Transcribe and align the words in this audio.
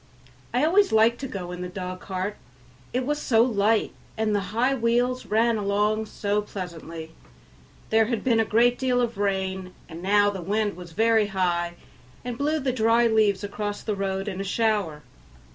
I 0.51 0.65
always 0.65 0.91
liked 0.91 1.19
to 1.19 1.27
go 1.27 1.51
in 1.51 1.61
the 1.61 1.69
dog 1.69 1.99
cart, 1.99 2.35
it 2.91 3.05
was 3.05 3.21
so 3.21 3.43
light 3.43 3.93
and 4.17 4.33
the 4.33 4.39
high 4.49 4.73
wheels 4.73 5.27
ran 5.27 5.57
along 5.59 6.07
so 6.07 6.41
pleasantly. 6.41 7.11
There 7.91 8.05
had 8.05 8.23
been 8.23 8.39
a 8.39 8.43
great 8.43 8.79
deal 8.79 8.99
of 8.99 9.19
rain, 9.19 9.75
and 9.87 10.01
now 10.01 10.31
the 10.31 10.41
wind 10.41 10.75
was 10.75 10.93
very 10.93 11.27
high 11.27 11.75
and 12.25 12.35
blew 12.35 12.57
the 12.59 12.73
dry 12.73 13.05
leaves 13.05 13.43
across 13.43 13.83
the 13.83 13.95
road 13.95 14.27
in 14.27 14.41
a 14.41 14.43
shower. 14.43 15.03